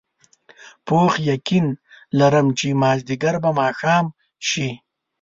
پوخ 0.85 1.13
یقین 1.31 1.65
لرم 2.19 2.47
چې 2.57 2.67
مازدیګر 2.81 3.35
به 3.43 3.49
ماښام 3.59 4.05
شي. 4.49 4.69